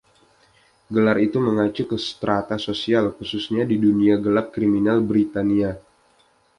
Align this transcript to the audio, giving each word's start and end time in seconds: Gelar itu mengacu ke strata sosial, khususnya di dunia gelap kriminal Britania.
Gelar 0.95 1.17
itu 1.27 1.37
mengacu 1.47 1.83
ke 1.85 1.93
strata 2.07 2.55
sosial, 2.67 3.05
khususnya 3.17 3.63
di 3.71 3.75
dunia 3.85 4.15
gelap 4.23 4.47
kriminal 4.55 4.97
Britania. 5.09 5.71